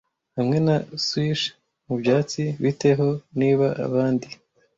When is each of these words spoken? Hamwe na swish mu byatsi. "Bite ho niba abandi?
Hamwe 0.37 0.57
na 0.65 0.75
swish 1.05 1.43
mu 1.87 1.95
byatsi. 2.01 2.41
"Bite 2.63 2.89
ho 2.99 3.09
niba 3.39 3.67
abandi? 3.85 4.27